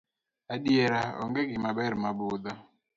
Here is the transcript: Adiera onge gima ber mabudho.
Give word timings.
Adiera 0.53 1.01
onge 1.23 1.41
gima 1.49 1.69
ber 1.77 1.93
mabudho. 2.03 2.53